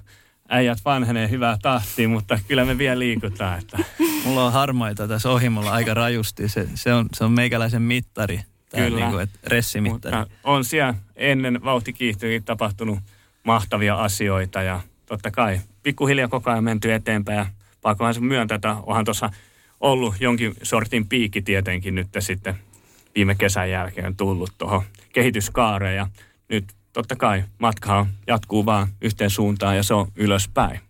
äijät 0.49 0.79
vanhenee 0.85 1.31
hyvää 1.31 1.57
tahtia, 1.63 2.09
mutta 2.09 2.39
kyllä 2.49 2.65
me 2.65 2.79
vielä 2.79 2.99
liikutaan. 2.99 3.59
Että. 3.59 3.79
Mulla 4.25 4.47
on 4.47 4.53
harmaita 4.53 5.09
tässä 5.09 5.31
ohimolla 5.31 5.71
aika 5.71 5.95
rajusti. 5.95 6.49
Se, 6.49 6.69
se, 6.75 6.95
on, 6.95 7.07
se 7.15 7.25
on 7.25 7.33
meikäläisen 7.33 7.83
mittari. 7.83 8.41
Tää 8.71 8.85
Kyllä. 8.85 9.01
Niin 9.01 9.11
kuin, 9.11 9.23
että 9.23 9.39
ressimittari. 9.47 10.17
Mutta 10.17 10.37
on 10.45 10.65
siellä 10.65 10.95
ennen 11.17 11.65
vauhti 11.65 11.93
kiihtyykin 11.93 12.45
tapahtunut 12.45 12.99
mahtavia 13.45 13.95
asioita 13.95 14.63
ja 14.63 14.81
totta 15.07 15.31
kai 15.31 15.61
pikkuhiljaa 15.83 16.29
koko 16.29 16.51
ajan 16.51 16.65
menty 16.65 16.93
eteenpäin 16.93 17.39
ja 17.39 17.47
pakkohan 17.83 18.15
se 18.15 18.21
myöntää, 18.21 18.55
että 18.55 18.77
onhan 18.83 19.05
tuossa 19.05 19.31
ollut 19.83 20.15
jonkin 20.21 20.55
sortin 20.63 21.09
piikki 21.09 21.43
tietenkin 21.43 21.95
nyt 21.95 22.09
sitten 22.19 22.55
viime 23.15 23.35
kesän 23.35 23.71
jälkeen 23.71 24.17
tullut 24.17 24.51
tuohon 24.59 24.83
kehityskaareen 25.13 25.97
ja 25.97 26.07
nyt 26.49 26.65
totta 26.93 27.17
kai 27.17 27.45
matka 27.59 28.07
jatkuu 28.27 28.67
vaan 28.67 28.89
yhteen 29.01 29.31
suuntaan 29.31 29.77
ja 29.77 29.83
se 29.83 29.95
on 29.95 30.09
ylöspäin. 30.17 30.81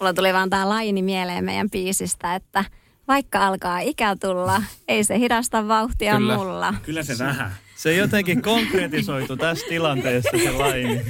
Mulla 0.00 0.14
tuli 0.14 0.32
vaan 0.32 0.50
tää 0.50 0.68
laini 0.68 1.02
mieleen 1.02 1.44
meidän 1.44 1.70
biisistä, 1.70 2.34
että 2.34 2.64
vaikka 3.08 3.46
alkaa 3.46 3.78
ikä 3.78 4.16
tulla, 4.16 4.62
ei 4.88 5.04
se 5.04 5.18
hidasta 5.18 5.68
vauhtia 5.68 6.16
Kyllä. 6.16 6.36
mulla. 6.36 6.74
Kyllä 6.82 7.02
se 7.02 7.18
vähän. 7.18 7.52
Se 7.82 7.94
jotenkin 7.94 8.42
konkretisoitu 8.42 9.36
tässä 9.36 9.66
tilanteessa 9.68 10.30
se 10.42 10.50
laini. 10.50 11.00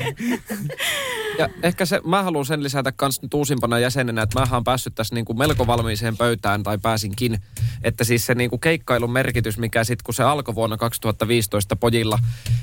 Ja 1.39 1.49
ehkä 1.62 1.87
se, 1.87 2.00
mä 2.05 2.23
haluan 2.23 2.47
sen 2.47 2.62
lisätä 2.62 2.93
kans 2.93 3.23
nyt 3.23 3.35
uusimpana 3.35 3.79
jäsenenä, 3.79 4.23
että 4.23 4.41
mä 4.41 4.47
oon 4.53 4.65
päässyt 4.65 4.95
tässä 4.95 5.17
kuin 5.27 5.39
melko 5.39 5.67
valmiiseen 5.67 6.17
pöytään, 6.17 6.62
tai 6.62 6.79
pääsinkin. 6.79 7.39
Että 7.85 8.05
siis 8.05 8.27
se 8.27 8.35
niin 8.35 8.50
kuin 8.50 8.61
keikkailun 8.61 9.12
merkitys, 9.12 9.59
mikä 9.59 9.85
sitten 9.85 10.05
kun 10.05 10.15
se 10.15 10.23
alkoi 10.23 10.55
vuonna 10.55 10.77
2015 10.77 11.77
pojilla, 11.77 12.19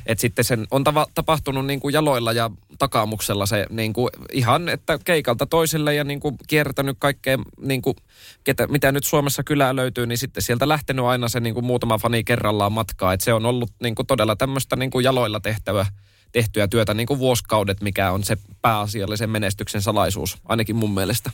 että 0.06 0.22
sitten 0.22 0.46
sen 0.46 0.68
on 0.72 0.84
tava, 0.84 1.08
tapahtunut 1.14 1.66
kuin 1.82 1.94
jaloilla 1.94 2.32
ja 2.32 2.52
takaamuksella 2.80 3.46
se 3.46 3.66
niin 3.70 3.94
kuin 3.94 4.10
ihan, 4.34 4.70
että 4.70 5.00
keikalta 5.06 5.46
toiselle 5.46 5.96
ja 5.96 6.04
niin 6.04 6.20
kuin 6.20 6.36
kiertänyt 6.48 6.98
kaikkea, 7.00 7.38
niin 7.62 7.82
kuin, 7.82 7.96
ketä, 8.44 8.68
mitä 8.68 8.92
nyt 8.92 9.04
Suomessa 9.04 9.44
kylää 9.44 9.76
löytyy, 9.76 10.06
niin 10.06 10.18
sitten 10.18 10.44
sieltä 10.44 10.68
lähtenyt 10.68 11.06
aina 11.06 11.28
se 11.28 11.40
niin 11.40 11.54
kuin 11.54 11.66
muutama 11.66 11.98
fani 11.98 12.24
kerrallaan 12.24 12.72
matkaa. 12.72 13.14
Että 13.14 13.24
se 13.24 13.34
on 13.34 13.46
ollut 13.46 13.72
niin 13.84 13.96
kuin 13.98 14.08
todella 14.08 14.36
tämmöistä 14.36 14.76
niin 14.76 14.92
kuin 14.92 15.04
jaloilla 15.04 15.40
tehtävä 15.40 15.86
tehtyä 16.32 16.68
työtä 16.68 16.94
niin 16.94 17.08
kuin 17.08 17.20
vuosikaudet, 17.20 17.82
mikä 17.82 18.12
on 18.12 18.24
se 18.24 18.38
pääasiallisen 18.62 19.30
menestyksen 19.30 19.82
salaisuus, 19.82 20.38
ainakin 20.46 20.76
mun 20.76 20.94
mielestä. 20.94 21.32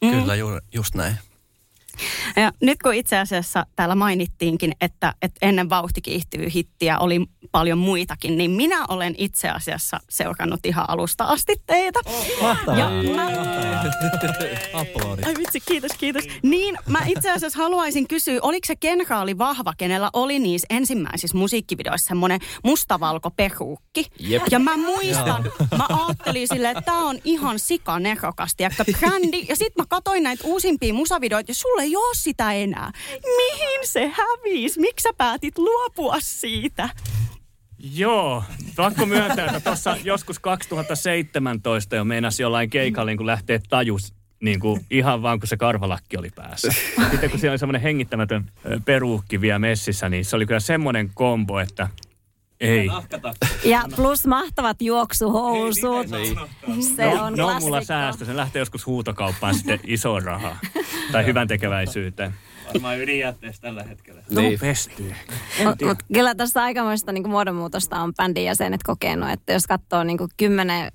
Kyllä, 0.00 0.34
ju, 0.34 0.48
just 0.72 0.94
näin. 0.94 1.16
Ja 2.36 2.52
nyt 2.60 2.78
kun 2.82 2.94
itse 2.94 3.18
asiassa 3.18 3.66
täällä 3.76 3.94
mainittiinkin, 3.94 4.72
että, 4.80 5.14
että 5.22 5.46
ennen 5.46 5.70
vauhti 5.70 6.02
kiihtyy 6.02 6.48
hittiä 6.54 6.98
oli 6.98 7.26
paljon 7.52 7.78
muitakin, 7.78 8.38
niin 8.38 8.50
minä 8.50 8.84
olen 8.88 9.14
itse 9.18 9.50
asiassa 9.50 10.00
seurannut 10.08 10.66
ihan 10.66 10.84
alusta 10.88 11.24
asti 11.24 11.56
teitä. 11.66 12.00
Mahtavaa. 12.42 12.78
Ja 12.78 12.90
mä, 13.14 13.26
ai 15.26 15.34
vitsi, 15.38 15.60
kiitos, 15.60 15.90
kiitos. 15.98 16.24
Niin, 16.42 16.78
mä 16.86 16.98
itse 17.06 17.30
asiassa 17.30 17.58
haluaisin 17.58 18.08
kysyä, 18.08 18.38
oliko 18.42 18.66
se 18.66 18.76
kenraali 18.76 19.38
vahva, 19.38 19.72
kenellä 19.76 20.10
oli 20.12 20.38
niissä 20.38 20.66
ensimmäisissä 20.70 21.38
musiikkivideoissa 21.38 22.08
semmoinen 22.08 22.40
mustavalko 22.64 23.30
peruukki. 23.30 24.06
Jep. 24.20 24.42
Ja 24.50 24.58
mä 24.58 24.76
muistan, 24.76 25.44
mä 25.78 25.86
ajattelin 25.88 26.48
silleen, 26.48 26.78
että 26.78 26.90
tää 26.92 26.98
on 26.98 27.18
ihan 27.24 27.58
sikanerokasti, 27.58 28.64
että 28.64 28.84
brändi. 28.98 29.46
Ja 29.48 29.56
sit 29.56 29.76
mä 29.76 29.84
katsoin 29.88 30.22
näitä 30.22 30.44
uusimpia 30.46 30.94
musavideoita 30.94 31.50
ja 31.50 31.54
sulle 31.54 31.82
ei 31.82 31.96
oo 32.14 32.18
sitä 32.22 32.52
enää. 32.52 32.92
Mihin 33.36 33.80
se 33.82 34.12
hävisi? 34.14 34.80
Miksi 34.80 35.02
sä 35.02 35.10
päätit 35.16 35.58
luopua 35.58 36.16
siitä? 36.20 36.88
Joo, 37.94 38.44
pakko 38.76 39.06
myöntää, 39.06 39.46
että 39.46 39.60
tuossa 39.60 39.96
joskus 40.04 40.38
2017 40.38 41.96
jo 41.96 42.04
meinasi 42.04 42.42
jollain 42.42 42.70
keikalla 42.70 43.06
niin 43.06 43.16
kun 43.16 43.26
lähtee 43.26 43.60
tajus 43.68 44.14
niin 44.40 44.60
kuin 44.60 44.86
ihan 44.90 45.22
vaan 45.22 45.40
kun 45.40 45.48
se 45.48 45.56
karvalakki 45.56 46.16
oli 46.16 46.30
päässä. 46.34 46.68
Sitten 47.10 47.30
kun 47.30 47.38
siellä 47.38 47.52
oli 47.52 47.58
semmoinen 47.58 47.82
hengittämätön 47.82 48.50
peruukki 48.84 49.40
vielä 49.40 49.58
messissä, 49.58 50.08
niin 50.08 50.24
se 50.24 50.36
oli 50.36 50.46
kyllä 50.46 50.60
semmoinen 50.60 51.10
kombo, 51.14 51.58
että 51.58 51.88
ei. 52.60 52.90
Ja 53.64 53.84
plus 53.96 54.26
mahtavat 54.26 54.82
juoksuhousut. 54.82 56.06
Se 56.96 57.06
on 57.08 57.34
No, 57.36 57.52
no 57.52 57.60
mulla 57.60 57.84
säästö, 57.84 58.24
se 58.24 58.36
lähtee 58.36 58.60
joskus 58.60 58.86
huutokauppaan 58.86 59.54
sitten 59.54 59.80
iso 59.86 60.20
rahaa. 60.20 60.58
Tai 61.12 61.26
hyvän 61.26 61.48
tekeväisyyteen. 61.48 62.34
Varmaan 62.66 63.00
ydinjätteessä 63.00 63.62
tällä 63.62 63.82
hetkellä. 63.82 64.22
Niin. 64.30 64.58
Pestyy. 64.60 65.14
Mut, 65.64 65.82
mut 65.82 65.98
kyllä 66.14 66.34
tässä 66.34 66.62
aikamoista 66.62 67.12
niin 67.12 67.28
muodonmuutosta 67.28 68.00
on 68.00 68.14
bändin 68.14 68.44
jäsenet 68.44 68.82
kokenut, 68.82 69.30
että 69.30 69.52
jos 69.52 69.66
katsoo 69.66 70.04
niin 70.04 70.18
kymmenen 70.36 70.92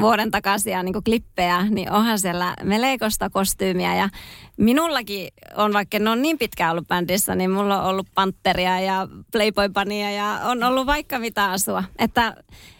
vuoden 0.00 0.30
takaisia 0.30 0.82
niin 0.82 1.04
klippejä, 1.04 1.66
niin 1.70 1.92
onhan 1.92 2.18
siellä 2.18 2.54
meleikosta 2.62 3.30
kostyymiä 3.30 3.96
ja 3.96 4.08
minullakin 4.56 5.28
on, 5.56 5.72
vaikka 5.72 5.98
ne 5.98 6.10
on 6.10 6.22
niin 6.22 6.38
pitkään 6.38 6.70
ollut 6.70 6.88
bändissä, 6.88 7.34
niin 7.34 7.50
mulla 7.50 7.82
on 7.82 7.88
ollut 7.88 8.06
Panteria 8.14 8.80
ja 8.80 9.08
playboy 9.32 9.68
ja 10.16 10.40
on 10.44 10.62
ollut 10.62 10.86
vaikka 10.86 11.18
mitä 11.18 11.50
asua. 11.50 11.84
Että 11.98 12.36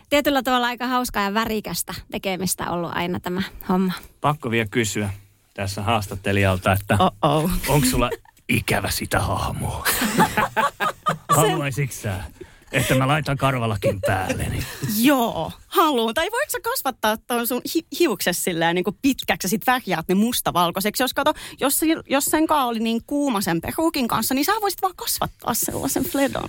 tietyllä 0.08 0.42
tavalla 0.42 0.66
aika 0.66 0.86
hauskaa 0.86 1.22
ja 1.22 1.34
värikästä 1.34 1.94
tekemistä 2.10 2.70
ollut 2.70 2.90
aina 2.94 3.20
tämä 3.20 3.42
homma. 3.68 3.92
Pakko 4.20 4.50
vielä 4.50 4.68
kysyä 4.70 5.10
tässä 5.54 5.82
haastattelijalta, 5.82 6.72
että 6.72 6.98
onko 7.68 7.86
sulla 7.90 8.10
ikävä 8.48 8.90
sitä 8.90 9.20
hahmoa? 9.20 9.86
Haluaisitko 11.36 11.96
sä, 11.96 12.14
että 12.72 12.94
mä 12.94 13.08
laitan 13.08 13.36
karvalakin 13.36 14.00
päälle? 14.00 14.46
Niin 14.48 14.64
Joo, 15.00 15.52
haluan. 15.66 16.14
Tai 16.14 16.28
voiko 16.30 16.50
sä 16.50 16.58
kasvattaa 16.62 17.16
tuon 17.16 17.46
sun 17.46 17.60
hi- 17.74 17.86
hiukses 17.98 18.44
silleen 18.44 18.74
niin 18.74 18.84
kuin 18.84 18.96
pitkäksi 19.02 19.44
ja 19.44 19.48
sit 19.48 19.66
värjäät 19.66 20.08
ne 20.08 20.14
mustavalkoiseksi? 20.14 21.02
Jos, 21.02 21.14
kato, 21.14 21.34
jos, 21.60 21.80
jos 22.08 22.24
sen 22.24 22.46
kaa 22.46 22.66
oli 22.66 22.78
niin 22.78 23.00
kuuma 23.06 23.40
sen 23.40 23.60
peruukin 23.60 24.08
kanssa, 24.08 24.34
niin 24.34 24.44
sä 24.44 24.52
voisit 24.60 24.82
vaan 24.82 24.96
kasvattaa 24.96 25.54
sellaisen 25.54 26.04
fledon. 26.04 26.48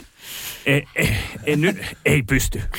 ei, 0.66 0.88
ei, 0.96 1.16
ei, 1.44 1.56
nyt 1.56 1.78
ei 2.06 2.22
pysty. 2.24 2.62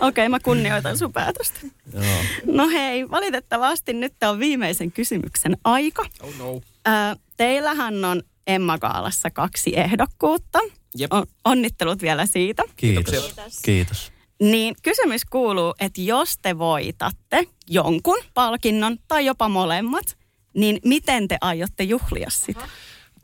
Okei, 0.00 0.08
okay, 0.08 0.28
mä 0.28 0.40
kunnioitan 0.40 0.98
sun 0.98 1.12
päätöstä. 1.12 1.60
Joo. 1.92 2.04
No 2.46 2.68
hei, 2.68 3.10
valitettavasti 3.10 3.92
nyt 3.92 4.14
on 4.22 4.38
viimeisen 4.38 4.92
kysymyksen 4.92 5.56
aika. 5.64 6.04
Oh 6.20 6.34
no. 6.38 6.60
Ö, 6.88 7.16
teillähän 7.36 8.04
on 8.04 8.22
Emma 8.46 8.78
Kaalassa 8.78 9.30
kaksi 9.30 9.78
ehdokkuutta. 9.78 10.58
Jep. 10.98 11.12
On, 11.12 11.26
onnittelut 11.44 12.02
vielä 12.02 12.26
siitä. 12.26 12.62
Kiitos. 12.76 13.14
Kiitos. 13.62 14.12
Niin 14.40 14.74
kysymys 14.82 15.24
kuuluu, 15.24 15.74
että 15.80 16.00
jos 16.00 16.38
te 16.42 16.58
voitatte 16.58 17.46
jonkun 17.68 18.18
palkinnon 18.34 18.98
tai 19.08 19.26
jopa 19.26 19.48
molemmat, 19.48 20.16
niin 20.54 20.78
miten 20.84 21.28
te 21.28 21.38
aiotte 21.40 21.84
juhlia 21.84 22.30
sitä? 22.30 22.68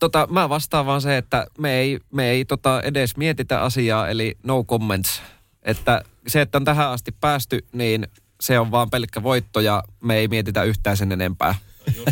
Tota, 0.01 0.29
mä 0.31 0.49
vastaan 0.49 0.87
vaan 0.87 1.01
se, 1.01 1.17
että 1.17 1.47
me 1.59 1.75
ei, 1.75 1.99
me 2.13 2.31
ei 2.31 2.45
tota 2.45 2.83
edes 2.83 3.17
mietitä 3.17 3.61
asiaa, 3.61 4.09
eli 4.09 4.39
no 4.43 4.65
comments. 4.65 5.23
Että 5.63 6.03
se, 6.27 6.41
että 6.41 6.59
on 6.59 6.65
tähän 6.65 6.89
asti 6.89 7.13
päästy, 7.21 7.67
niin 7.73 8.09
se 8.41 8.59
on 8.59 8.71
vaan 8.71 8.91
pelkkä 8.91 9.23
voitto 9.23 9.61
ja 9.61 9.85
me 10.03 10.17
ei 10.17 10.29
mietitä 10.29 10.63
yhtään 10.63 10.97
sen 10.97 11.13
enempää. 11.13 11.55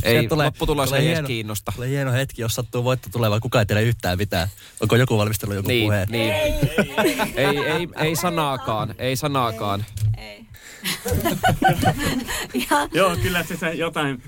Ei, 0.02 0.28
tulee- 0.28 0.47
lopputulos 0.47 0.88
tulee 0.88 1.02
ei 1.02 1.08
hieno- 1.14 1.26
kiinnosta. 1.26 1.73
Tulee 1.75 1.88
hieno 1.88 2.12
hetki, 2.12 2.42
jos 2.42 2.54
sattuu 2.54 2.85
voitto 2.85 3.08
tulemaan, 3.12 3.40
kukaan 3.40 3.61
ei 3.62 3.66
tiedä 3.66 3.80
yhtään 3.80 4.18
mitään. 4.18 4.49
Onko 4.80 4.97
joku 4.97 5.18
valmistellut 5.18 5.56
joku 5.56 5.68
Niin, 5.68 5.85
puheen? 5.85 6.08
niin. 6.11 6.32
Ei, 7.37 7.58
ei, 7.58 7.88
ei 7.97 8.16
sanaakaan, 8.16 8.94
ei 8.99 9.16
sanaakaan. 9.16 9.85
Ja 12.70 12.88
Joo, 12.92 13.16
kyllä 13.23 13.42
se, 13.42 13.56
se 13.56 13.70
jotain 13.75 14.23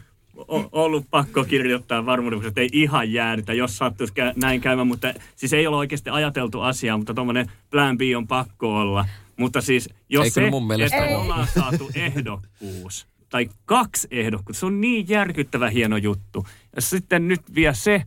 o- 0.49 0.69
ollut 0.73 1.07
pakko 1.11 1.45
kirjoittaa 1.45 2.07
varmuudeksi, 2.07 2.49
että 2.49 2.61
ei 2.61 2.69
ihan 2.73 3.13
jäädytä, 3.13 3.53
jos 3.53 3.77
sattuisi 3.79 4.13
kä- 4.13 4.33
näin 4.37 4.61
käymään. 4.61 4.87
Mutta 4.87 5.15
siis 5.37 5.53
ei 5.53 5.67
ole 5.67 5.77
oikeasti 5.77 6.11
ajateltu 6.11 6.61
asiaa, 6.61 6.97
mutta 6.97 7.15
tuommoinen 7.15 7.51
plan 7.71 7.99
B 7.99 8.01
on 8.17 8.27
pakko 8.29 8.77
olla. 8.77 9.05
Mutta 9.37 9.61
siis 9.61 9.89
jos 10.09 10.25
Ei 10.25 10.31
se, 10.31 10.51
mun 10.51 10.67
mielestä 10.67 10.97
että 10.97 11.09
ole. 11.17 11.17
ollaan 11.25 11.49
saatu 11.55 11.91
ehdokkuus, 11.95 13.07
tai 13.31 13.49
kaksi 13.65 14.09
ehdokkuutta, 14.11 14.61
se 14.61 14.67
on 14.67 14.81
niin 14.81 15.09
järkyttävä 15.09 15.71
hieno 15.71 15.97
juttu. 15.97 16.47
Ja 16.77 16.83
sitten 16.83 17.29
nyt 17.29 17.55
vielä 17.55 17.75
se, 17.75 18.03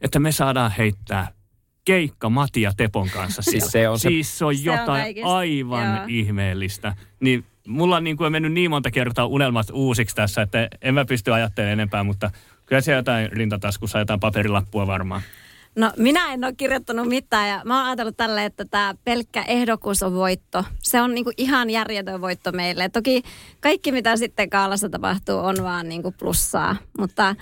että 0.00 0.18
me 0.18 0.32
saadaan 0.32 0.70
heittää 0.78 1.28
keikka 1.84 2.30
Mati 2.30 2.62
ja 2.62 2.72
Tepon 2.76 3.10
kanssa 3.10 3.42
Siis 3.50 3.52
siellä. 3.52 3.70
se 3.70 3.88
on 3.88 3.98
se- 3.98 4.08
siis 4.08 4.38
se 4.38 4.44
on 4.44 4.56
Se 4.56 4.60
on 4.60 4.64
jotain 4.64 5.02
kaikista, 5.02 5.36
aivan 5.36 5.96
joo. 5.96 6.04
ihmeellistä. 6.08 6.96
Niin 7.20 7.44
mulla 7.66 7.96
on 7.96 8.04
niin 8.04 8.16
kuin 8.16 8.32
mennyt 8.32 8.52
niin 8.52 8.70
monta 8.70 8.90
kertaa 8.90 9.26
unelmat 9.26 9.66
uusiksi 9.72 10.16
tässä, 10.16 10.42
että 10.42 10.68
en 10.82 10.94
mä 10.94 11.04
pysty 11.04 11.34
ajattelemaan 11.34 11.72
enempää, 11.72 12.04
mutta 12.04 12.30
kyllä 12.66 12.80
siellä 12.80 12.98
jotain 12.98 13.32
rintataskussa, 13.32 13.98
jotain 13.98 14.20
paperilappua 14.20 14.86
varmaan. 14.86 15.22
No 15.76 15.92
minä 15.96 16.32
en 16.32 16.44
ole 16.44 16.52
kirjoittanut 16.52 17.08
mitään 17.08 17.48
ja 17.48 17.60
mä 17.64 17.76
oon 17.76 17.86
ajatellut 17.86 18.16
tälle, 18.16 18.44
että 18.44 18.64
tämä 18.64 18.94
pelkkä 19.04 19.42
ehdokkuus 19.42 20.02
on 20.02 20.14
voitto. 20.14 20.64
Se 20.78 21.00
on 21.00 21.14
niinku 21.14 21.32
ihan 21.36 21.70
järjetön 21.70 22.20
voitto 22.20 22.52
meille. 22.52 22.88
Toki 22.88 23.22
kaikki 23.60 23.92
mitä 23.92 24.16
sitten 24.16 24.50
kaalassa 24.50 24.88
tapahtuu 24.88 25.38
on 25.38 25.56
vaan 25.62 25.88
niinku 25.88 26.12
plussaa, 26.18 26.76
mutta 26.98 27.36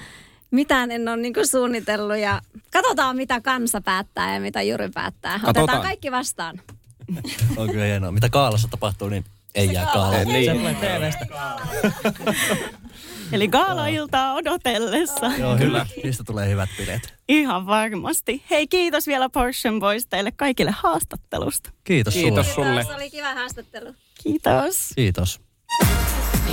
mitään 0.51 0.91
en 0.91 1.09
ole 1.09 1.17
niinku 1.17 1.41
suunnitellut 1.47 2.17
ja 2.17 2.41
katsotaan 2.73 3.17
mitä 3.17 3.41
kansa 3.41 3.81
päättää 3.81 4.35
ja 4.35 4.41
mitä 4.41 4.63
Juri 4.63 4.89
päättää. 4.95 5.35
Otetaan 5.35 5.55
Katsotaan. 5.55 5.83
kaikki 5.83 6.11
vastaan. 6.11 6.61
On 7.57 7.71
kyllä 7.71 7.85
hienoa. 7.85 8.13
Mitä 8.13 8.29
Kaalassa 8.29 8.69
tapahtuu, 8.69 9.09
niin 9.09 9.25
ei 9.55 9.73
jää 9.73 9.87
Kaala. 9.93 10.17
Eh, 10.17 10.27
niin. 10.27 10.45
Se 10.45 10.59
tulee 10.59 10.75
TVstä. 10.75 11.27
Eli 13.33 13.49
gaala-iltaa 13.49 14.35
odotellessa. 14.35 15.27
Joo, 15.39 15.57
kyllä. 15.57 15.87
Niistä 16.05 16.25
tulee 16.25 16.49
hyvät 16.49 16.71
bileet. 16.79 17.15
Ihan 17.29 17.67
varmasti. 17.67 18.43
Hei, 18.51 18.69
kiitos 18.69 19.07
vielä 19.07 19.29
Portion 19.29 19.81
Boys 19.81 20.07
teille 20.07 20.33
kaikille 20.33 20.71
haastattelusta. 20.71 21.71
Kiitos, 21.85 22.15
Kiitos 22.15 22.55
sulle. 22.55 22.85
Se 22.85 22.95
oli 22.95 23.11
kiva 23.11 23.35
haastattelu. 23.35 23.95
Kiitos. 24.23 24.89
Kiitos. 24.95 25.41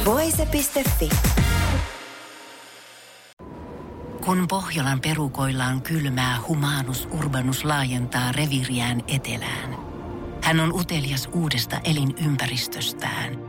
Voise.fi. 0.06 1.10
Kun 4.26 4.48
Pohjolan 4.50 5.02
perukoillaan 5.02 5.82
kylmää, 5.82 6.38
humanus 6.48 7.08
urbanus 7.12 7.66
laajentaa 7.66 8.32
reviriään 8.32 9.04
etelään. 9.08 9.78
Hän 10.44 10.60
on 10.60 10.74
utelias 10.74 11.30
uudesta 11.34 11.80
elinympäristöstään. 11.84 13.49